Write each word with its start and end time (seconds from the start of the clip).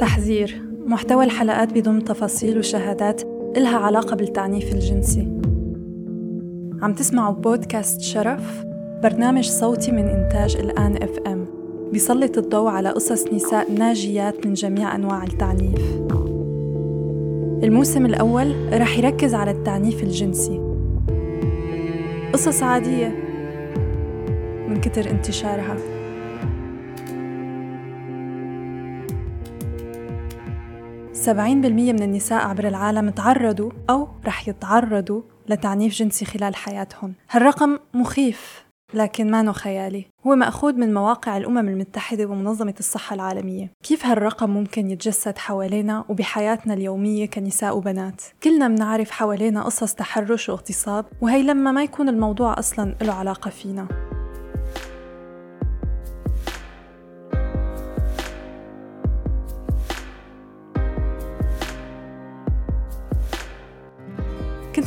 تحذير 0.00 0.62
محتوى 0.86 1.24
الحلقات 1.24 1.72
بضم 1.78 2.00
تفاصيل 2.00 2.58
وشهادات 2.58 3.22
إلها 3.56 3.78
علاقة 3.78 4.16
بالتعنيف 4.16 4.74
الجنسي. 4.74 5.28
عم 6.82 6.92
تسمعوا 6.92 7.34
بودكاست 7.34 8.00
شرف 8.00 8.64
برنامج 9.02 9.44
صوتي 9.44 9.92
من 9.92 10.08
إنتاج 10.08 10.56
الآن 10.56 11.02
إف 11.02 11.18
إم. 11.26 11.46
بيسلط 11.92 12.38
الضوء 12.38 12.68
على 12.68 12.88
قصص 12.88 13.32
نساء 13.32 13.72
ناجيات 13.72 14.46
من 14.46 14.54
جميع 14.54 14.94
أنواع 14.94 15.24
التعنيف. 15.24 16.00
الموسم 17.62 18.06
الأول 18.06 18.54
رح 18.72 18.98
يركز 18.98 19.34
على 19.34 19.50
التعنيف 19.50 20.02
الجنسي. 20.02 20.60
قصص 22.32 22.62
عادية 22.62 23.14
من 24.68 24.80
كتر 24.80 25.10
انتشارها. 25.10 25.99
سبعين 31.20 31.60
بالمية 31.60 31.92
من 31.92 32.02
النساء 32.02 32.46
عبر 32.46 32.68
العالم 32.68 33.10
تعرضوا 33.10 33.70
أو 33.90 34.08
رح 34.26 34.48
يتعرضوا 34.48 35.22
لتعنيف 35.48 35.94
جنسي 35.94 36.24
خلال 36.24 36.56
حياتهم. 36.56 37.14
هالرقم 37.30 37.78
مخيف 37.94 38.64
لكن 38.94 39.30
ما 39.30 39.52
خيالي. 39.52 40.06
هو 40.26 40.34
مأخوذ 40.34 40.72
من 40.72 40.94
مواقع 40.94 41.36
الأمم 41.36 41.68
المتحدة 41.68 42.26
ومنظمة 42.26 42.74
الصحة 42.78 43.14
العالمية. 43.14 43.70
كيف 43.82 44.06
هالرقم 44.06 44.50
ممكن 44.50 44.90
يتجسد 44.90 45.38
حوالينا 45.38 46.04
وبحياتنا 46.08 46.74
اليومية 46.74 47.26
كنساء 47.26 47.76
وبنات؟ 47.76 48.22
كلنا 48.42 48.68
منعرف 48.68 49.10
حوالينا 49.10 49.62
قصص 49.62 49.94
تحرش 49.94 50.48
واغتصاب 50.48 51.06
وهي 51.20 51.42
لما 51.42 51.72
ما 51.72 51.82
يكون 51.82 52.08
الموضوع 52.08 52.58
أصلا 52.58 52.94
له 53.02 53.12
علاقة 53.12 53.50
فينا. 53.50 53.88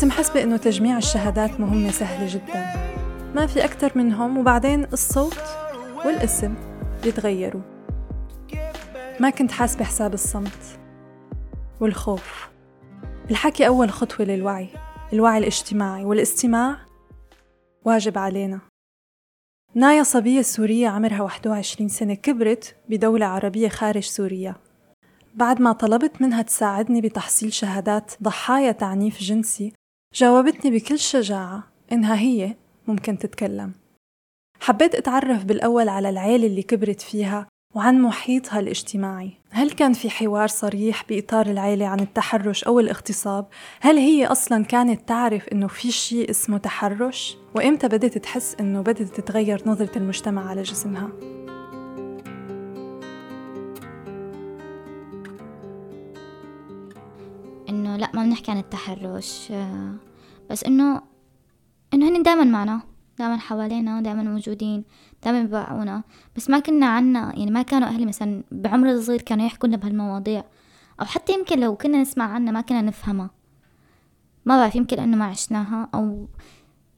كنت 0.04 0.12
محسبة 0.12 0.44
إنه 0.44 0.58
تجميع 0.58 0.98
الشهادات 0.98 1.60
مهمة 1.60 1.92
سهلة 1.92 2.34
جدا. 2.34 2.66
ما 3.36 3.48
في 3.48 3.66
أكتر 3.66 3.92
منهم 3.96 4.38
وبعدين 4.38 4.84
الصوت 4.84 5.38
والاسم 6.06 6.56
بيتغيروا 7.04 7.62
ما 9.20 9.30
كنت 9.30 9.52
حاسبة 9.52 9.84
حساب 9.86 10.14
الصمت 10.14 10.80
والخوف. 11.82 12.50
الحكي 13.32 13.68
أول 13.68 13.92
خطوة 13.92 14.26
للوعي 14.26 14.70
الوعي 15.14 15.38
الاجتماعي 15.38 16.06
والاستماع 16.06 16.78
واجب 17.86 18.18
علينا. 18.18 18.60
نايا 19.76 20.04
صبية 20.04 20.42
سورية 20.42 20.88
عمرها 20.88 21.22
21 21.22 21.90
سنة 21.90 22.14
كبرت 22.14 22.76
بدولة 22.90 23.26
عربية 23.26 23.68
خارج 23.68 24.04
سوريا. 24.04 24.56
بعد 25.36 25.62
ما 25.62 25.72
طلبت 25.72 26.22
منها 26.22 26.42
تساعدني 26.42 27.02
بتحصيل 27.02 27.54
شهادات 27.54 28.12
ضحايا 28.24 28.72
تعنيف 28.72 29.20
جنسي 29.20 29.74
جاوبتني 30.14 30.72
بكل 30.72 31.00
شجاعة 31.00 31.64
إنها 31.92 32.16
هي 32.16 32.56
ممكن 32.88 33.18
تتكلم 33.18 33.72
حبيت 34.60 34.96
أتعرف 34.96 35.46
بالأول 35.46 35.90
على 35.90 36.10
العيلة 36.10 36.48
اللي 36.48 36.64
كبرت 36.64 37.02
فيها 37.02 37.48
وعن 37.76 38.02
محيطها 38.02 38.60
الاجتماعي 38.60 39.32
هل 39.50 39.72
كان 39.72 39.94
في 39.94 40.10
حوار 40.10 40.48
صريح 40.48 41.06
بإطار 41.10 41.46
العيلة 41.46 41.88
عن 41.88 42.00
التحرش 42.00 42.64
أو 42.64 42.80
الاغتصاب؟ 42.80 43.48
هل 43.82 43.98
هي 43.98 44.26
أصلا 44.26 44.64
كانت 44.64 45.08
تعرف 45.08 45.48
إنه 45.48 45.68
في 45.68 45.92
شيء 45.92 46.30
اسمه 46.30 46.58
تحرش؟ 46.58 47.38
وإمتى 47.56 47.88
بدأت 47.88 48.18
تحس 48.18 48.56
إنه 48.60 48.82
بدأت 48.82 49.20
تتغير 49.20 49.62
نظرة 49.66 49.98
المجتمع 49.98 50.50
على 50.50 50.62
جسمها؟ 50.62 51.33
لا 58.04 58.12
ما 58.14 58.24
بنحكي 58.24 58.52
عن 58.52 58.58
التحرش. 58.58 59.54
بس 60.50 60.64
إنه 60.64 61.02
إنه 61.94 62.10
هن 62.10 62.24
دائما 62.24 62.44
معنا 62.44 62.82
دائما 63.20 63.38
حوالينا 63.38 64.02
دائما 64.02 64.24
موجودين 64.24 64.84
دائما 65.24 65.44
بيوعونا 65.44 66.04
بس 66.36 66.50
ما 66.50 66.60
كنا 66.60 66.86
عنا 66.86 67.34
يعني 67.38 67.52
ما 67.52 67.62
كانوا 67.62 67.88
أهلي 67.88 68.06
مثلا 68.06 68.44
بعمر 68.52 69.02
صغير 69.02 69.22
كانوا 69.22 69.46
يحكوا 69.46 69.68
لنا 69.70 69.78
بهالمواضيع. 69.78 70.44
أو 71.00 71.06
حتى 71.06 71.34
يمكن 71.34 71.60
لو 71.60 71.76
كنا 71.76 72.02
نسمع 72.02 72.26
عنها 72.26 72.52
ما 72.52 72.62
كنا 72.62 72.82
نفهمها. 72.82 73.30
ما 74.46 74.58
بعرف 74.58 74.76
يمكن 74.76 75.00
انه 75.00 75.18
ما 75.18 75.26
عشناها. 75.26 75.90
أو 75.94 76.28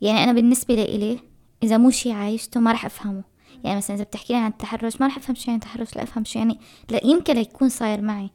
يعني 0.01 0.23
أنا 0.23 0.33
بالنسبة 0.33 0.75
لإلي 0.75 1.19
إذا 1.63 1.77
مو 1.77 1.89
شي 1.89 2.11
عايشته 2.11 2.59
ما 2.59 2.71
راح 2.71 2.85
أفهمه. 2.85 3.23
يعني 3.63 3.77
مثلا 3.77 3.95
إذا 3.95 4.03
بتحكي 4.03 4.33
لي 4.33 4.39
عن 4.39 4.51
التحرش 4.51 5.01
ما 5.01 5.07
راح 5.07 5.17
أفهم 5.17 5.35
شو 5.35 5.51
يعني 5.51 5.61
تحرش 5.61 5.95
لا 5.95 6.03
أفهم 6.03 6.23
شو 6.23 6.39
يعني 6.39 6.59
لا 6.89 7.05
يمكن 7.05 7.33
ليكون 7.33 7.69
صاير 7.69 8.01
معي. 8.01 8.29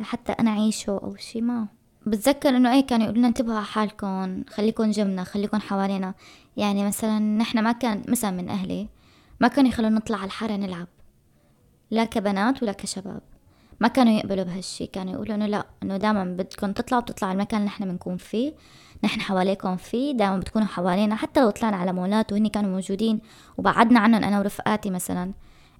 لحتى 0.00 0.32
أنا 0.32 0.50
أعيشه 0.50 0.90
أو 0.90 1.16
شي 1.16 1.40
ما 1.40 1.68
بتذكر 2.10 2.48
إنه 2.48 2.72
إيه 2.72 2.86
كانوا 2.86 3.04
يقولوا 3.04 3.18
لنا 3.18 3.28
انتبهوا 3.28 3.56
على 3.56 3.64
حالكم 3.64 4.44
خليكم 4.48 4.90
جنبنا 4.90 5.24
خليكم 5.24 5.58
حوالينا. 5.58 6.14
يعني 6.56 6.86
مثلا 6.86 7.18
نحن 7.18 7.58
ما 7.58 7.72
كان 7.72 8.02
مثلا 8.08 8.30
من 8.30 8.48
أهلي 8.48 8.88
ما 9.40 9.48
كانوا 9.48 9.70
يخلونا 9.70 9.96
نطلع 9.96 10.16
على 10.18 10.26
الحارة 10.26 10.52
نلعب 10.52 10.86
لا 11.90 12.04
كبنات 12.04 12.62
ولا 12.62 12.72
كشباب. 12.72 13.20
ما 13.80 13.88
كانوا 13.88 14.12
يقبلوا 14.12 14.44
بهالشي 14.44 14.86
كانوا 14.86 15.12
يقولوا 15.12 15.34
إنه 15.34 15.46
لا 15.46 15.66
إنه 15.82 15.96
دائما 15.96 16.24
بدكم 16.24 16.72
تطلعوا 16.72 17.02
بتطلعوا 17.02 17.32
المكان 17.32 17.60
اللي 17.60 17.68
نحن 17.68 17.84
بنكون 17.84 18.16
فيه 18.16 18.52
نحن 19.04 19.20
حواليكم 19.20 19.76
فيه 19.76 20.12
دائما 20.12 20.36
بتكونوا 20.36 20.68
حوالينا. 20.68 21.16
حتى 21.16 21.40
لو 21.40 21.50
طلعنا 21.50 21.76
على 21.76 21.92
مولات 21.92 22.32
وهني 22.32 22.48
كانوا 22.48 22.70
موجودين 22.70 23.20
وبعدنا 23.58 24.00
عنهم 24.00 24.24
أنا 24.24 24.38
ورفقاتي 24.38 24.90
مثلا 24.90 25.32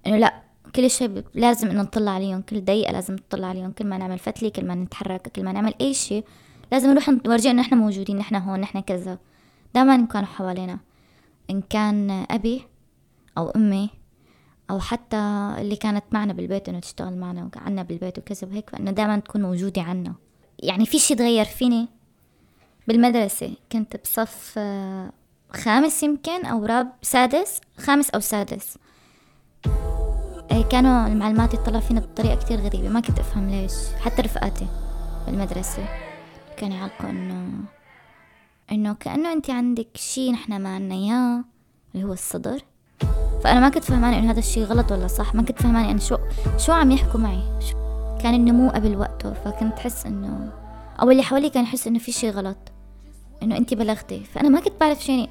إنه 0.07 0.17
لا 0.17 0.50
كل 0.75 0.89
شيء 0.89 1.23
لازم 1.33 1.69
إنه 1.69 1.81
نطلع 1.81 2.11
عليهم 2.11 2.41
كل 2.41 2.61
دقيقة 2.61 2.91
لازم 2.91 3.13
نطلع 3.13 3.47
عليهم 3.47 3.71
كل 3.71 3.85
ما 3.85 3.97
نعمل 3.97 4.19
فتلة 4.19 4.49
كل 4.49 4.65
ما 4.65 4.75
نتحرك 4.75 5.27
كل 5.27 5.43
ما 5.43 5.51
نعمل 5.51 5.73
أي 5.81 5.93
شيء 5.93 6.25
لازم 6.71 6.89
نروح 6.89 7.09
نورجي 7.09 7.51
إنه 7.51 7.61
إحنا 7.61 7.77
موجودين 7.77 8.17
نحن 8.17 8.35
هون 8.35 8.59
نحن 8.59 8.79
كذا. 8.79 9.17
دائما 9.73 10.05
كانوا 10.05 10.27
حوالينا. 10.27 10.79
إن 11.49 11.61
كان 11.61 12.25
أبي 12.31 12.61
أو 13.37 13.49
أمي 13.49 13.89
أو 14.69 14.79
حتى 14.79 15.17
اللي 15.57 15.75
كانت 15.75 16.03
معنا 16.11 16.33
بالبيت 16.33 16.69
إنه 16.69 16.79
تشتغل 16.79 17.17
معنا 17.17 17.49
وعنا 17.55 17.83
بالبيت 17.83 18.17
وكذا 18.17 18.47
وهيك 18.47 18.69
فإنه 18.69 18.91
دائما 18.91 19.19
تكون 19.19 19.41
موجودة 19.41 19.81
عنا. 19.81 20.13
يعني 20.59 20.85
في 20.85 20.99
شي 20.99 21.15
تغير 21.15 21.45
فيني؟ 21.45 21.87
بالمدرسة 22.87 23.53
كنت 23.71 23.97
بصف 24.03 24.53
آه، 24.57 25.11
خامس 25.51 26.03
يمكن 26.03 26.45
أو 26.45 26.65
راب 26.65 26.91
سادس 27.01 27.61
خامس 27.77 28.09
أو 28.09 28.19
سادس. 28.19 28.77
كانوا 30.69 31.07
المعلمات 31.07 31.53
يطلعوا 31.53 31.81
فينا 31.81 31.99
بطريقة 31.99 32.35
كتير 32.35 32.59
غريبة. 32.59 32.89
ما 32.89 32.99
كنت 32.99 33.19
أفهم 33.19 33.49
ليش. 33.49 33.71
حتى 34.01 34.21
رفقاتي 34.21 34.67
بالمدرسة 35.27 35.85
كانوا 36.57 36.77
يعلقوا 36.77 37.09
إنه 37.09 37.49
إنه 38.71 38.93
كأنه 38.93 39.33
أنت 39.33 39.49
عندك 39.49 39.87
شي 39.95 40.31
نحنا 40.31 40.57
ما 40.57 40.75
عنا 40.75 40.95
إياه 40.95 41.43
اللي 41.95 42.07
هو 42.07 42.13
الصدر. 42.13 42.59
فأنا 43.43 43.59
ما 43.59 43.69
كنت 43.69 43.83
فهمانة 43.83 44.19
إنه 44.19 44.31
هذا 44.31 44.39
الشي 44.39 44.63
غلط 44.63 44.91
ولا 44.91 45.07
صح. 45.07 45.35
ما 45.35 45.43
كنت 45.43 45.61
فهمانة 45.61 45.91
أنا 45.91 45.99
شو 45.99 46.17
شو 46.57 46.71
عم 46.71 46.91
يحكوا 46.91 47.19
معي. 47.19 47.43
شو 47.59 47.75
كان 48.23 48.33
النمو 48.33 48.69
قبل 48.69 48.95
وقته. 48.95 49.33
فكنت 49.33 49.79
حس 49.79 50.05
إنه 50.05 50.51
أو 51.01 51.11
اللي 51.11 51.23
حوالي 51.23 51.49
كان 51.49 51.63
يحس 51.63 51.87
إنه 51.87 51.99
في 51.99 52.11
شي 52.11 52.29
غلط 52.29 52.57
إنه 53.43 53.57
أنت 53.57 53.73
بلغتي. 53.73 54.23
فأنا 54.23 54.49
ما 54.49 54.59
كنت 54.59 54.73
بعرف 54.79 55.03
شو 55.03 55.11
يعني 55.11 55.29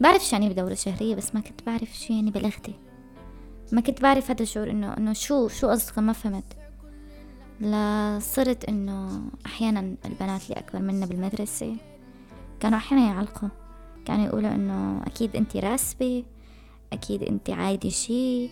بعرف 0.00 0.22
شو 0.22 0.36
يعني 0.36 0.48
بدورة 0.48 0.74
شهرية 0.74 1.14
بس 1.14 1.34
ما 1.34 1.40
كنت 1.40 1.60
بعرف 1.66 1.98
شو 1.98 2.12
يعني 2.12 2.30
بلغتي. 2.30 2.74
ما 3.72 3.80
كنت 3.80 4.02
بعرف 4.02 4.30
هذا 4.30 4.42
الشعور 4.42 4.70
انه 4.70 4.96
إنه 4.96 5.12
شو 5.12 5.48
شو 5.48 5.68
قصدك 5.68 5.98
ما 5.98 6.12
فهمت. 6.12 6.56
لصرت 7.60 8.64
إنه 8.64 9.22
أحيانا 9.46 9.96
البنات 10.04 10.42
اللي 10.42 10.60
أكبر 10.60 10.78
منا 10.82 11.06
بالمدرسة 11.06 11.76
كانوا 12.60 12.78
أحيانا 12.78 13.06
يعلقوا. 13.06 13.48
كانوا 14.04 14.26
يقولوا 14.26 14.54
إنه 14.54 15.02
أكيد 15.06 15.36
أنت 15.36 15.56
راسبة 15.56 16.24
أكيد 16.92 17.22
أنت 17.22 17.50
عايدة 17.50 17.88
شي 17.88 18.50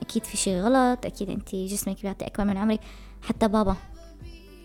أكيد 0.00 0.24
في 0.24 0.36
شي 0.36 0.60
غلط 0.60 1.06
أكيد 1.06 1.30
أنت 1.30 1.54
جسمك 1.54 2.02
بيعطي 2.02 2.26
أكبر 2.26 2.44
من 2.44 2.56
عمرك. 2.56 2.80
حتى 3.22 3.48
بابا 3.48 3.76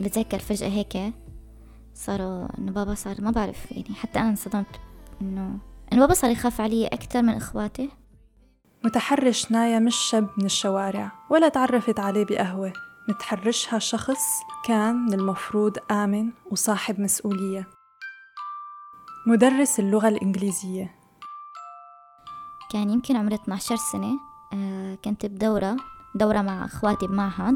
بتذكر 0.01 0.39
فجأة 0.39 0.69
هيك 0.69 1.13
صاروا 1.94 2.48
إنه 2.57 2.71
بابا 2.71 2.94
صار 2.94 3.21
ما 3.21 3.31
بعرف 3.31 3.71
يعني 3.71 3.95
حتى 3.95 4.19
أنا 4.19 4.30
انصدمت 4.30 4.80
انه 5.21 5.57
إنه 5.94 6.01
بابا 6.01 6.13
صار 6.13 6.31
يخاف 6.31 6.62
علي 6.62 6.88
أكثر 6.88 7.21
من 7.21 7.33
إخواتي. 7.33 7.89
متحرش 8.83 9.51
نايا 9.51 9.79
مش 9.79 9.95
شاب 9.95 10.29
من 10.38 10.45
الشوارع 10.45 11.12
ولا 11.29 11.50
تعرفت 11.50 12.00
عليه 12.00 12.25
بقهوة. 12.25 12.74
متحرشها 13.09 13.79
شخص 13.79 14.24
كان 14.65 14.95
من 14.95 15.13
المفروض 15.13 15.77
آمن 15.91 16.31
وصاحب 16.51 17.00
مسؤولية. 17.00 17.68
مدرس 19.27 19.79
اللغة 19.79 20.07
الإنجليزية. 20.07 20.95
كان 22.71 22.89
يمكن 22.89 23.15
عمري 23.15 23.35
12 23.35 23.75
سنة. 23.75 24.19
آه، 24.53 24.95
كنت 25.06 25.25
بدورة 25.25 25.77
دورة 26.15 26.41
مع 26.41 26.65
أخواتي 26.65 27.07
بمعهد 27.07 27.56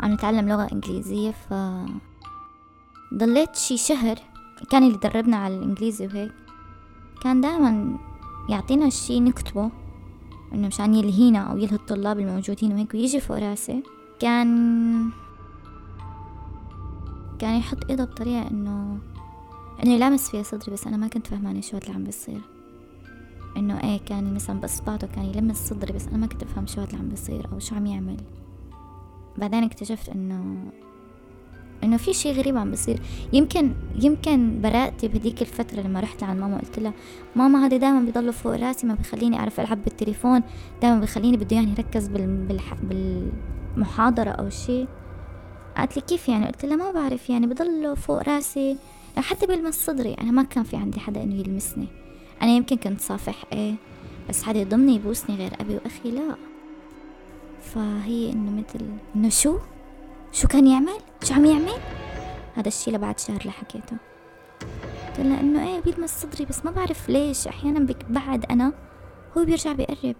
عم 0.00 0.12
نتعلم 0.12 0.48
لغة 0.48 0.68
إنجليزية 0.72 1.30
ف 1.30 1.54
ضليت 3.14 3.56
شي 3.56 3.76
شهر. 3.76 4.18
كان 4.70 4.82
اللي 4.82 4.98
دربنا 4.98 5.36
على 5.36 5.56
الإنجليزي 5.56 6.06
وهيك. 6.06 6.32
كان 7.22 7.40
دائما 7.40 7.98
يعطينا 8.48 8.90
شي 8.90 9.20
نكتبه. 9.20 9.81
إنه 10.54 10.66
مشان 10.66 10.94
يلهينا 10.94 11.38
أو 11.38 11.56
يلهي 11.56 11.76
الطلاب 11.76 12.20
الموجودين 12.20 12.72
وهيك 12.72 12.94
ويجي 12.94 13.20
فوق 13.20 13.38
راسي 13.38 13.82
كان 14.20 15.10
كان 17.38 17.58
يحط 17.58 17.90
إيده 17.90 18.04
بطريقة 18.04 18.50
انه 18.50 18.98
إنه 19.82 19.94
يلامس 19.94 20.30
فيها 20.30 20.42
صدري 20.42 20.72
بس 20.72 20.86
أنا 20.86 20.96
ما 20.96 21.08
كنت 21.08 21.26
فهمانة 21.26 21.60
شو 21.60 21.76
اللي 21.78 21.92
عم 21.94 22.04
بيصير. 22.04 22.40
إنه 23.56 23.80
إيه 23.80 23.98
كان 23.98 24.34
مثلا 24.34 24.60
باصبعته 24.60 25.06
كان 25.06 25.24
يلمس 25.24 25.68
صدري 25.68 25.92
بس 25.92 26.06
أنا 26.08 26.16
ما 26.16 26.26
كنت 26.26 26.42
افهم 26.42 26.66
شو 26.66 26.82
اللي 26.82 26.96
عم 26.96 27.08
بيصير 27.08 27.52
أو 27.52 27.58
شو 27.58 27.74
عم 27.74 27.86
يعمل. 27.86 28.16
بعدين 29.38 29.64
اكتشفت 29.64 30.08
انه 30.08 30.70
إنه 31.84 31.96
في 31.96 32.12
شيء 32.12 32.34
غريب 32.34 32.56
عم 32.56 32.70
بصير 32.70 33.00
يمكن 33.32 33.72
يمكن 34.02 34.60
برأتي 34.60 35.08
بهديك 35.08 35.42
الفترة 35.42 35.80
لما 35.80 36.00
رحت 36.00 36.22
لعند 36.22 36.40
ماما 36.40 36.58
قلت 36.58 36.78
لها 36.78 36.92
ماما 37.36 37.66
هذا 37.66 37.76
دائما 37.76 38.00
بيضل 38.00 38.32
فوق 38.32 38.56
رأسي 38.56 38.86
ما 38.86 38.94
بخليني 38.94 39.38
أعرف 39.38 39.60
ألعب 39.60 39.84
بالتليفون 39.84 40.42
دائما 40.82 41.00
بخليني 41.00 41.36
بده 41.36 41.56
يعني 41.56 41.70
يركز 41.70 42.08
بالح... 42.08 42.74
بالمحاضرة 42.82 44.30
أو 44.30 44.50
شيء 44.50 44.88
قالت 45.76 45.96
لي 45.96 46.02
كيف 46.02 46.28
يعني؟ 46.28 46.46
قلت 46.46 46.64
لها 46.64 46.76
ما 46.76 46.90
بعرف 46.90 47.30
يعني 47.30 47.46
بضل 47.46 47.96
فوق 47.96 48.22
رأسي. 48.22 48.76
حتى 49.16 49.46
بيلمس 49.46 49.86
صدري 49.86 50.14
أنا 50.14 50.30
ما 50.30 50.42
كان 50.42 50.64
في 50.64 50.76
عندي 50.76 51.00
حدا 51.00 51.22
إنه 51.22 51.34
يلمسني. 51.34 51.86
أنا 52.42 52.50
يمكن 52.50 52.76
كنت 52.76 53.00
صافح 53.00 53.44
إيه 53.52 53.74
بس 54.28 54.42
حدا 54.42 54.60
يضمني 54.60 54.94
يبوسني 54.94 55.36
غير 55.36 55.52
أبي 55.60 55.74
وأخي 55.74 56.10
لا. 56.10 56.36
فهي 57.60 58.32
إنه 58.32 58.50
مثل 58.50 58.86
إنه 59.16 59.28
شو؟ 59.28 59.58
شو 60.32 60.48
كان 60.48 60.66
يعمل؟ 60.66 60.98
شو 61.22 61.34
عم 61.34 61.44
يعمل؟ 61.44 61.80
هذا 62.54 62.68
الشي 62.68 62.90
لبعد 62.90 63.18
شهر 63.18 63.40
اللي 63.40 63.52
حكيته 63.52 63.96
قلت 65.06 65.20
لها 65.20 65.40
إنه 65.40 65.68
إيه 65.68 65.80
بيلمس 65.80 66.22
صدري 66.22 66.44
بس 66.44 66.64
ما 66.64 66.70
بعرف 66.70 67.08
ليش. 67.08 67.46
أحيانا 67.48 67.94
بعد 68.08 68.44
أنا 68.50 68.72
هو 69.38 69.44
بيرجع 69.44 69.72
بيقرب 69.72 70.16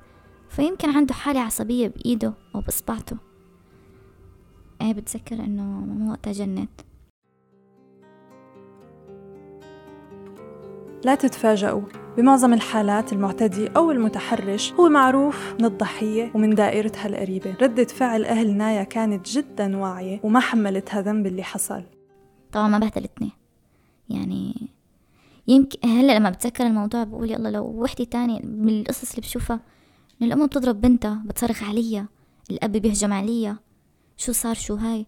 فيمكن 0.49 0.97
عنده 0.97 1.15
حالة 1.15 1.41
عصبية 1.41 1.89
بإيده 1.89 2.35
أو 2.55 2.61
بإصبعته. 2.61 3.17
إيه 4.83 4.93
بتذكر 4.93 5.35
إنه 5.35 5.63
ماما 5.63 6.11
وقتها 6.11 6.33
جنت. 6.33 6.81
لا 11.05 11.15
تتفاجئوا 11.15 11.83
بمعظم 12.17 12.53
الحالات 12.53 13.13
المعتدي 13.13 13.69
أو 13.69 13.91
المتحرش 13.91 14.73
هو 14.73 14.89
معروف 14.89 15.55
من 15.59 15.65
الضحية 15.65 16.31
ومن 16.35 16.55
دائرتها 16.55 17.07
القريبة. 17.07 17.55
ردة 17.63 17.85
فعل 17.85 18.25
أهل 18.25 18.57
نايا 18.57 18.83
كانت 18.83 19.29
جدا 19.29 19.77
واعية 19.77 20.21
وما 20.23 20.41
حملتها 20.41 21.01
ذنب 21.01 21.27
اللي 21.27 21.43
حصل. 21.43 21.83
طبعا 22.53 22.69
ما 22.69 22.79
بهدلتني 22.79 23.31
يعني 24.09 24.69
يمكن 25.49 25.89
هلأ 25.89 26.19
لما 26.19 26.31
بتذكر 26.31 26.67
الموضوع 26.67 27.05
بقول 27.05 27.31
يلا 27.31 27.49
لو 27.49 27.65
وحدة 27.65 28.05
تانية 28.05 28.41
من 28.45 28.81
القصص 28.81 29.11
اللي 29.11 29.21
بشوفها 29.21 29.61
إن 30.23 30.27
الأم 30.27 30.47
بتضرب 30.47 30.81
بنتها 30.81 31.23
بتصرخ 31.27 31.63
عليا 31.63 32.07
الأب 32.51 32.73
بيهجم 32.73 33.13
عليا 33.13 33.57
شو 34.17 34.33
صار 34.33 34.55
شو 34.55 34.75
هاي؟ 34.75 35.07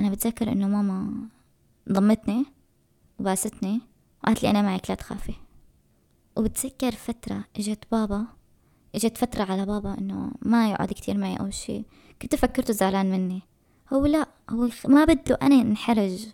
أنا 0.00 0.10
بتذكر 0.10 0.52
إنه 0.52 0.68
ماما 0.68 1.12
ضمتني 1.92 2.44
وباستني 3.18 3.80
وقالت 4.22 4.42
لي 4.42 4.50
أنا 4.50 4.62
معك 4.62 4.90
لا 4.90 4.94
تخافي. 4.96 5.32
وبتذكر 6.36 6.90
فترة 6.92 7.44
إجت 7.56 7.84
بابا 7.92 8.26
إجت 8.94 9.18
فترة 9.18 9.42
على 9.42 9.66
بابا 9.66 9.98
إنه 9.98 10.32
ما 10.42 10.70
يقعد 10.70 10.88
كتير 10.88 11.18
معي 11.18 11.36
أو 11.36 11.50
شي. 11.50 11.84
كنت 12.22 12.34
فكرته 12.34 12.72
زعلان 12.72 13.10
مني. 13.10 13.42
هو 13.92 14.06
لا 14.06 14.28
هو 14.50 14.68
ما 14.88 15.04
بده 15.04 15.38
أنا 15.42 15.54
انحرج 15.54 16.26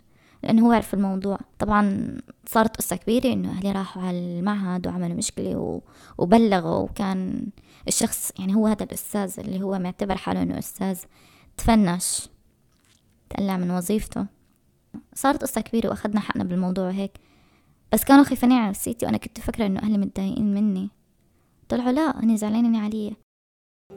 لأنه 0.43 0.67
هو 0.67 0.71
عرف 0.71 0.93
الموضوع. 0.93 1.39
طبعا 1.59 2.17
صارت 2.45 2.77
قصة 2.77 2.95
كبيرة 2.95 3.33
إنه 3.33 3.51
أهلي 3.51 3.71
راحوا 3.71 4.01
على 4.01 4.17
المعهد 4.17 4.87
وعملوا 4.87 5.17
مشكلة 5.17 5.57
و... 5.57 5.81
وبلغوا 6.17 6.77
وكان 6.77 7.47
الشخص 7.87 8.31
يعني 8.39 8.55
هو 8.55 8.67
هذا 8.67 8.83
الأستاذ 8.83 9.39
اللي 9.39 9.61
هو 9.61 9.79
معتبر 9.79 10.17
حاله 10.17 10.41
إنه 10.41 10.59
أستاذ. 10.59 10.99
تفنش 11.57 12.29
تقلع 13.29 13.57
من 13.57 13.71
وظيفته. 13.71 14.25
صارت 15.13 15.41
قصة 15.41 15.61
كبيرة 15.61 15.89
واخدنا 15.89 16.19
حقنا 16.19 16.43
بالموضوع 16.43 16.89
هيك. 16.89 17.11
بس 17.93 18.03
كانوا 18.03 18.23
خايفين 18.23 18.51
على 18.51 18.69
نفسيتي 18.69 19.05
وأنا 19.05 19.17
كنت 19.17 19.39
فاكرة 19.39 19.65
إنه 19.65 19.79
أهلي 19.79 19.97
متضايقين 19.97 20.53
مني. 20.53 20.89
طلعوا 21.69 21.91
لا 21.91 22.23
هني 22.23 22.37
زعلانين 22.37 22.75
علي 22.75 23.15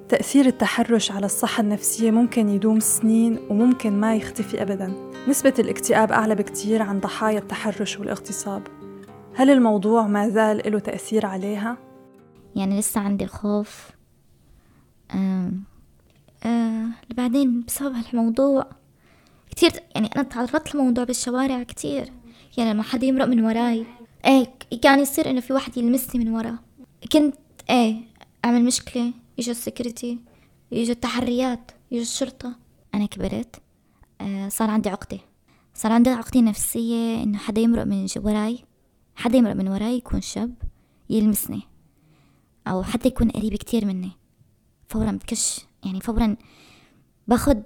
تأثير 0.09 0.47
التحرش 0.47 1.11
على 1.11 1.27
الصحة 1.27 1.61
النفسية 1.61 2.11
ممكن 2.11 2.49
يدوم 2.49 2.81
سنين 2.81 3.39
وممكن 3.50 3.93
ما 4.00 4.17
يختفي 4.17 4.62
أبدا. 4.62 5.12
نسبة 5.29 5.55
الاكتئاب 5.59 6.12
أعلى 6.12 6.35
بكتير 6.35 6.83
عن 6.83 7.00
ضحايا 7.00 7.39
التحرش 7.39 7.99
والاغتصاب. 7.99 8.62
هل 9.35 9.50
الموضوع 9.50 10.06
ما 10.06 10.29
زال 10.29 10.73
له 10.73 10.79
تأثير 10.79 11.27
عليها؟ 11.27 11.79
يعني 12.56 12.79
لسه 12.79 13.00
عندي 13.00 13.27
خوف. 13.27 13.91
آه 15.11 15.53
آه 16.44 16.87
بعدين 17.17 17.62
بسبب 17.62 17.94
هالموضوع. 17.94 18.67
كتير 19.50 19.73
يعني 19.94 20.11
أنا 20.17 20.23
تعرضت 20.23 20.75
للموضوع 20.75 21.05
بالشوارع 21.05 21.62
كتير. 21.62 22.12
يعني 22.56 22.70
لما 22.70 22.82
حدا 22.82 23.06
يمرق 23.06 23.26
من 23.26 23.44
وراي. 23.44 23.87
إيه 24.25 24.52
كان 24.82 25.00
يصير 25.00 25.31
إنه 25.31 25.40
في 25.40 25.52
واحد 25.52 25.76
يلمسني 25.76 26.25
من 26.25 26.31
ورا. 26.31 26.58
كنت 27.12 27.37
إيه 27.70 27.96
أعمل 28.44 28.64
مشكلة. 28.64 29.12
يجوا 29.38 29.52
السكيورتي 29.52 30.19
يجوا 30.72 30.94
التحريات 30.94 31.70
يجوا 31.90 32.02
الشرطة. 32.02 32.56
أنا 32.94 33.06
كبرت 33.06 33.56
آه 34.20 34.49
صار 34.49 34.70
عندي 34.70 34.88
عقدة. 34.88 35.19
صار 35.75 35.93
عندي 35.93 36.10
عقدة 36.10 36.40
نفسية 36.40 37.22
إنه 37.22 37.38
حدا 37.38 37.60
يمرق 37.60 37.84
من 37.84 38.06
وراي. 38.16 38.58
حدا 39.16 39.38
يمرق 39.38 39.55
من 39.55 39.69
وراي 39.69 39.96
يكون 39.96 40.20
شاب 40.20 40.55
يلمسني. 41.10 41.62
أو 42.66 42.82
حتى 42.82 43.08
يكون 43.08 43.31
قريب 43.31 43.55
كتير 43.55 43.84
مني. 43.84 44.10
فورا 44.88 45.10
بكش 45.10 45.60
يعني 45.84 46.00
فورا 46.00 46.37
باخد 47.28 47.62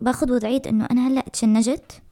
باخد 0.00 0.30
وضعية 0.30 0.62
إنه 0.66 0.88
أنا 0.90 1.08
هلأ 1.08 1.20
تشنجت. 1.20 2.02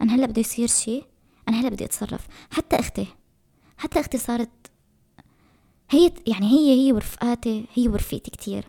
أنا 0.00 0.14
هلأ 0.14 0.26
بده 0.26 0.40
يصير 0.40 0.68
شي. 0.68 1.02
أنا 1.48 1.60
هلا 1.60 1.68
بدي 1.68 1.84
أتصرف. 1.84 2.26
حتى 2.50 2.76
أختي 2.76 3.06
حتى 3.78 4.00
أختي 4.00 4.18
صارت 4.18 4.50
هي 5.90 6.12
يعني 6.26 6.46
هي 6.46 6.86
هي 6.86 6.92
ورفقاتي 6.92 7.66
هي 7.74 7.88
ورفيقتي 7.88 8.30
كتير. 8.30 8.64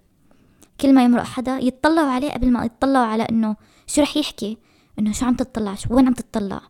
كل 0.82 0.94
ما 0.94 1.04
يمرق 1.04 1.24
حدا 1.24 1.58
يتطلعوا 1.58 2.12
عليه 2.12 2.32
قبل 2.32 2.52
ما 2.52 2.66
يتطلعوا 2.66 3.06
على 3.06 3.24
إنه 3.24 3.56
شو 3.88 4.02
رح 4.02 4.18
يحكي 4.18 4.58
إنه 5.00 5.12
شو 5.12 5.26
عم 5.26 5.36
تطلع 5.36 5.76
شو 5.76 5.96
وين 5.96 6.08
عم 6.08 6.14
تطلع؟ 6.14 6.62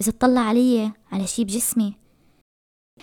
إذا 0.00 0.12
تطلع 0.12 0.40
علي 0.40 0.92
على 1.12 1.26
شي 1.26 1.44
بجسمي. 1.44 1.94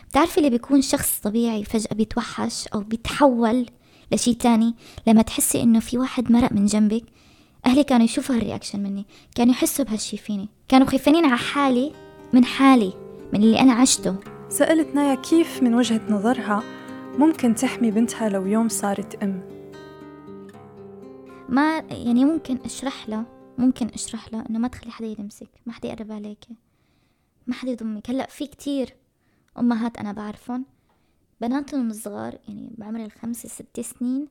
بتعرفي 0.10 0.38
اللي 0.38 0.50
بيكون 0.50 0.82
شخص 0.82 1.20
طبيعي 1.20 1.64
فجأة 1.64 1.94
بيتوحش 1.94 2.68
أو 2.68 2.80
بيتحول 2.80 3.66
لشي 4.12 4.34
تاني؟ 4.34 4.76
لما 5.08 5.22
تحسي 5.22 5.64
إنه 5.64 5.80
في 5.80 5.98
واحد 5.98 6.32
مرق 6.32 6.52
من 6.52 6.66
جنبك 6.66 7.04
أهلي 7.66 7.84
كانوا 7.84 8.06
يشوفوا 8.06 8.36
ها 8.36 8.40
ال 8.40 8.45
reaction 8.45 8.80
مني 8.80 9.06
كانوا 9.36 9.54
يحسوا 9.54 9.86
بهالشي 9.86 10.18
فيني 10.18 10.50
كانوا 10.68 10.88
خايفين 10.88 11.26
على 11.26 11.38
حالي. 11.38 11.94
من 12.34 12.46
حالي 12.46 12.94
من 13.34 13.44
اللي 13.44 13.60
أنا 13.60 13.74
عشته. 13.74 14.16
سألت 14.50 14.96
نايا 14.96 15.16
كيف 15.16 15.64
من 15.64 15.76
وجهة 15.76 16.02
نظرها 16.10 16.64
ممكن 17.18 17.56
تحمي 17.56 17.92
بنتها 17.92 18.30
لو 18.30 18.46
يوم 18.46 18.70
صارت 18.70 19.24
أم؟ 19.24 19.42
ما 21.50 21.78
يعني 21.78 22.26
ممكن 22.26 22.58
أشرح 22.66 23.10
له 23.10 23.26
ممكن 23.58 23.88
أشرح 23.88 24.34
له 24.34 24.46
إنه 24.50 24.60
ما 24.60 24.68
تخلي 24.68 24.92
حدا 24.92 25.08
يلمسك 25.08 25.50
ما 25.66 25.74
حدا 25.74 25.88
يقرب 25.88 26.12
عليك 26.12 26.46
ما 27.48 27.54
حدا 27.54 27.72
يضمك. 27.72 28.10
هلأ 28.10 28.28
في 28.28 28.48
كتير 28.48 28.96
أمهات 29.60 29.98
أنا 29.98 30.12
بعرفهم 30.12 30.66
بناتهم 31.42 31.90
الصغار 31.90 32.38
يعني 32.48 32.72
بعمر 32.78 33.06
الخمسة 33.06 33.50
ست 33.50 33.80
سنين 33.80 34.28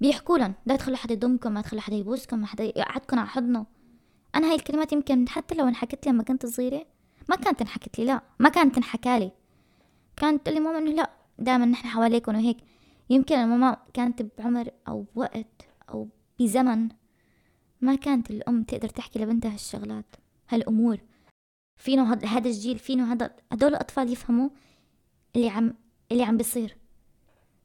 بيحكوا 0.00 0.38
لهم 0.38 0.54
لا 0.66 0.76
تخلوا 0.76 0.96
حدا 0.96 1.14
يضمكم 1.14 1.52
ما 1.52 1.60
تخلوا 1.60 1.82
حدا 1.82 1.96
يبوسكم 1.96 2.38
ما 2.38 2.46
حدا 2.46 2.64
يقعدكم 2.64 3.18
على 3.18 3.28
حضنه. 3.28 3.66
أنا 4.34 4.50
هاي 4.50 4.54
الكلمات 4.54 4.92
يمكن 4.92 5.28
حتى 5.28 5.54
لو 5.54 5.68
انحكت 5.68 6.08
لما 6.08 6.22
كنت 6.22 6.46
صغيرة 6.46 6.86
ما 7.28 7.36
كانت 7.36 7.60
انحكت 7.60 7.98
لي 7.98 8.04
لا. 8.04 8.22
ما 8.38 8.48
كانت 8.48 8.74
تنحكى 8.74 9.18
لي. 9.18 9.32
كانت 10.16 10.42
تقول 10.42 10.54
لي 10.54 10.60
ماما 10.60 10.78
إنه 10.78 10.90
لا 10.90 11.10
دائما 11.38 11.66
نحن 11.66 11.88
حواليكم 11.88 12.34
وهيك 12.34 12.56
يمكن 13.10 13.46
ماما 13.46 13.76
كانت 13.94 14.22
بعمر 14.38 14.70
أو 14.88 15.02
بوقت 15.14 15.68
أو 15.90 16.08
بزمن 16.40 16.88
ما 17.80 17.94
كانت 17.94 18.30
الأم 18.30 18.62
تقدر 18.62 18.88
تحكي 18.88 19.18
لبنتها 19.18 19.54
هالشغلات 19.54 20.16
هالأمور. 20.48 21.00
فينو 21.76 22.04
هذا 22.04 22.48
الجيل 22.48 22.78
فينو 22.78 23.04
هذا 23.04 23.36
هدول 23.52 23.70
الأطفال 23.70 24.12
يفهموا 24.12 24.48
اللي 25.36 25.48
عم 25.48 25.74
اللي 26.12 26.22
عم 26.22 26.36
بيصير. 26.36 26.76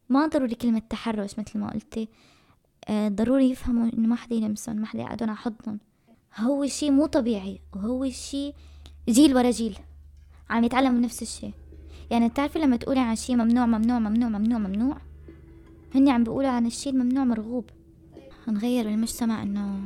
ما 0.09 0.27
ضروري 0.27 0.55
كلمة 0.55 0.81
تحرش 0.89 1.39
مثل 1.39 1.59
ما 1.59 1.71
قلتي. 1.71 2.09
آه 2.87 3.07
ضروري 3.07 3.49
يفهموا 3.49 3.93
إنه 3.93 4.07
ما 4.07 4.15
حدا 4.15 4.35
يلمسهم 4.35 4.75
ما 4.75 4.85
حدا 4.85 5.01
يقعدون 5.01 5.29
على 5.29 5.37
حضنهم. 5.37 5.79
هو 6.37 6.65
شي 6.65 6.91
مو 6.91 7.05
طبيعي 7.05 7.61
وهو 7.75 8.09
شي 8.09 8.53
جيل 9.09 9.35
ورا 9.35 9.51
جيل 9.51 9.77
عم 10.49 10.63
يتعلموا 10.63 10.99
نفس 10.99 11.21
الشيء 11.21 11.53
يعني 12.11 12.29
بتعرفي 12.29 12.59
لما 12.59 12.77
تقولي 12.77 12.99
عن 12.99 13.15
شيء 13.15 13.35
ممنوع 13.35 13.65
ممنوع 13.65 13.99
ممنوع 13.99 14.29
ممنوع 14.29 14.59
ممنوع 14.59 14.97
هني 15.95 16.11
عم 16.11 16.23
بيقولوا 16.23 16.49
عن 16.49 16.65
الشيء 16.65 16.93
الممنوع 16.93 17.23
مرغوب. 17.23 17.65
هنغير 18.47 18.85
بالمجتمع 18.85 19.43
إنه 19.43 19.79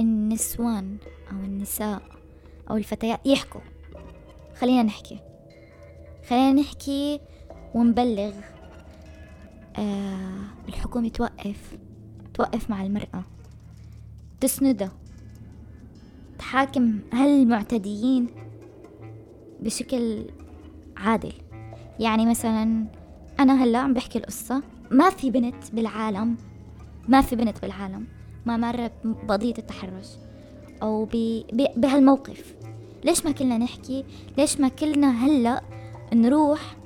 النسوان 0.00 0.96
أو 1.32 1.36
النساء 1.36 2.02
أو 2.70 2.76
الفتيات 2.76 3.26
يحكوا. 3.26 3.60
خلينا 4.60 4.82
نحكي. 4.82 5.18
خلينا 6.28 6.52
نحكي 6.52 7.20
ونبلغ 7.74 8.32
آه 9.78 10.44
الحكومة 10.68 11.08
توقف 11.08 11.78
توقف 12.34 12.70
مع 12.70 12.82
المرأة. 12.82 13.24
تسنده 14.40 14.92
تحاكم 16.40 16.98
هالمعتديين 17.12 18.26
بشكل 19.60 20.24
عادل. 20.96 21.32
يعني 21.98 22.26
مثلا 22.26 22.84
أنا 23.40 23.64
هلأ 23.64 23.78
عم 23.78 23.94
بحكي 23.94 24.18
القصة 24.18 24.62
ما 24.90 25.10
في 25.10 25.30
بنت 25.30 25.70
بالعالم 25.72 26.36
ما 27.08 27.20
في 27.20 27.36
بنت 27.36 27.62
بالعالم 27.62 28.06
ما 28.46 28.56
مرت 28.56 28.92
بقضية 29.04 29.54
التحرش 29.58 30.08
أو 30.82 31.08
بهالموقف. 31.76 32.54
ليش 33.04 33.24
ما 33.24 33.32
كلنا 33.32 33.58
نحكي؟ 33.58 34.04
ليش 34.38 34.60
ما 34.60 34.68
كلنا 34.68 35.26
هلأ 35.26 35.62
نروح 36.12 36.76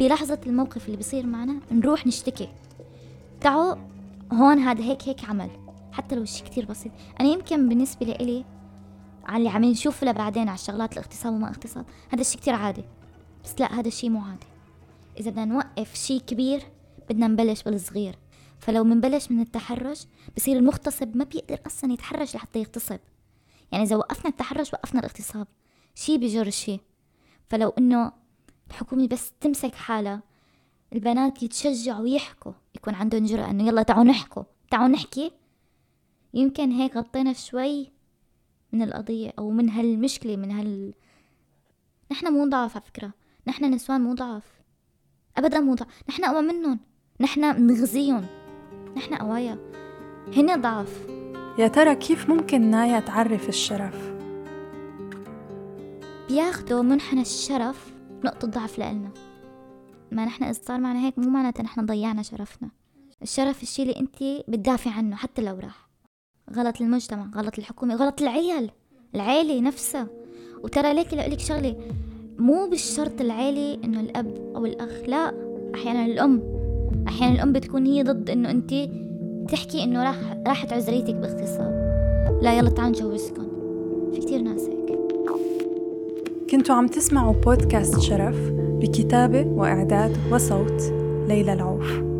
بلحظة 0.00 0.38
الموقف 0.46 0.86
اللي 0.86 0.96
بيصير 0.96 1.26
معنا 1.26 1.54
نروح 1.72 2.06
نشتكي؟ 2.06 2.48
تعوا 3.40 3.74
هون 4.32 4.58
هذا 4.58 4.84
هيك 4.84 5.08
هيك 5.08 5.24
عمل. 5.24 5.50
حتى 5.92 6.14
لو 6.16 6.24
شيء 6.24 6.46
كتير 6.46 6.64
بسيط. 6.64 6.92
أنا 7.20 7.28
يمكن 7.28 7.68
بالنسبة 7.68 8.06
لإلي 8.06 8.44
على 9.24 9.36
اللي 9.36 9.48
عم 9.48 9.64
نشوف 9.64 10.04
بعدين 10.04 10.48
على 10.48 10.54
الشغلات 10.54 10.92
الاغتصاب 10.92 11.32
وما 11.32 11.48
اغتصاب 11.48 11.86
هذا 12.08 12.20
الشيء 12.20 12.40
كتير 12.40 12.54
عادي. 12.54 12.84
بس 13.44 13.60
لا 13.60 13.74
هذا 13.74 13.88
الشيء 13.88 14.10
مو 14.10 14.20
عادي. 14.20 14.46
إذا 15.20 15.30
بدنا 15.30 15.44
نوقف 15.44 15.94
شيء 15.94 16.20
كبير 16.20 16.62
بدنا 17.10 17.26
نبلش 17.26 17.62
بالصغير. 17.62 18.18
فلو 18.58 18.84
منبلش 18.84 19.30
من 19.30 19.40
التحرش 19.40 20.06
بصير 20.36 20.56
المغتصب 20.56 21.16
ما 21.16 21.24
بيقدر 21.24 21.58
أصلا 21.66 21.92
يتحرش 21.92 22.34
لحتى 22.34 22.58
يغتصب. 22.58 22.98
يعني 23.72 23.84
إذا 23.84 23.96
وقفنا 23.96 24.30
التحرش 24.30 24.72
وقفنا 24.72 25.00
الاغتصاب. 25.00 25.46
شي 25.94 26.18
بجر 26.18 26.50
شي. 26.50 26.80
فلو 27.50 27.68
إنه 27.68 28.12
الحكومة 28.70 29.06
بس 29.06 29.32
تمسك 29.40 29.74
حالها 29.74 30.22
البنات 30.92 31.42
يتشجعوا 31.42 32.00
ويحكوا 32.00 32.52
يكون 32.74 32.94
عندهم 32.94 33.24
جرأة 33.24 33.50
إنه 33.50 33.66
يلا 33.66 33.82
تعالوا 33.82 34.04
نحكوا. 34.04 34.42
تعالوا 34.70 34.88
نحكي. 34.88 35.32
يمكن 36.34 36.70
هيك 36.70 36.96
غطينا 36.96 37.32
شوي 37.32 37.92
من 38.72 38.82
القضية 38.82 39.32
أو 39.38 39.50
من 39.50 39.70
هالمشكلة 39.70 40.36
من 40.36 40.50
هال 40.50 40.94
نحن 42.12 42.32
مو 42.32 42.48
ضعف 42.48 42.76
على 42.76 42.84
فكرة. 42.84 43.12
نحن 43.46 43.64
نسوان 43.64 44.00
مو 44.00 44.14
ضعف. 44.14 44.44
أبدا 45.36 45.60
مو 45.60 45.74
ضعف 45.74 45.88
نحن 46.08 46.24
أقوى 46.24 46.42
منهم. 46.42 46.80
نحن 47.20 47.52
بنغزيهم 47.52 48.26
نحن 48.96 49.14
قوايا 49.14 49.58
هن 50.36 50.60
ضعف. 50.60 51.06
يا 51.58 51.68
ترى 51.68 51.94
كيف 51.94 52.30
ممكن 52.30 52.60
نايا 52.60 53.00
تعرف 53.00 53.48
الشرف؟ 53.48 54.12
بياخدوا 56.28 56.82
منحنى 56.82 57.20
الشرف 57.20 57.92
نقطة 58.24 58.48
ضعف 58.48 58.78
لإلنا. 58.78 59.10
ما 60.12 60.24
نحن 60.24 60.44
إذا 60.44 60.60
صار 60.62 60.80
معنا 60.80 61.06
هيك 61.06 61.18
مو 61.18 61.30
معناتها 61.30 61.62
نحن 61.62 61.86
ضيعنا 61.86 62.22
شرفنا. 62.22 62.70
الشرف 63.22 63.62
الشي 63.62 63.82
اللي 63.82 64.00
انت 64.00 64.44
بتدافع 64.48 64.90
عنه 64.90 65.16
حتى 65.16 65.42
لو 65.42 65.58
راح. 65.58 65.91
غلط 66.56 66.80
المجتمع 66.80 67.26
غلط 67.36 67.58
الحكومة 67.58 67.94
غلط 67.94 68.22
العيال 68.22 68.70
العيلة 69.14 69.60
نفسها. 69.60 70.06
وترى 70.64 70.94
ليك 70.94 71.14
لك 71.14 71.40
شغلة 71.40 71.76
مو 72.38 72.66
بالشرط 72.70 73.20
العيلة 73.20 73.84
إنه 73.84 74.00
الأب 74.00 74.52
أو 74.56 74.66
الأخ 74.66 75.08
لا 75.08 75.32
أحيانا 75.74 76.06
الأم. 76.06 76.42
أحيانا 77.08 77.34
الأم 77.34 77.52
بتكون 77.52 77.86
هي 77.86 78.02
ضد 78.02 78.30
إنه 78.30 78.50
أنت 78.50 78.74
تحكي 79.48 79.84
إنه 79.84 80.02
راح 80.02 80.16
راحت 80.46 80.72
عذريتك 80.72 81.14
باغتصاب 81.14 81.72
لا 82.42 82.58
يلا 82.58 82.70
تعال 82.70 82.88
نجوزكم 82.88 83.46
في 84.14 84.20
كتير 84.20 84.42
ناس 84.42 84.60
هيك. 84.60 84.98
كنتوا 86.50 86.74
عم 86.74 86.86
تسمعوا 86.86 87.34
بودكاست 87.34 88.00
شرف 88.00 88.36
بكتابة 88.52 89.46
وإعداد 89.46 90.16
وصوت 90.32 90.82
ليلى 91.28 91.52
العوف. 91.52 92.11